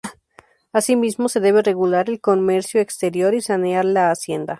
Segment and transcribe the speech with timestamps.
[0.73, 4.49] Asimismo se debe regular el comercio exterior y sanear la Hacienda.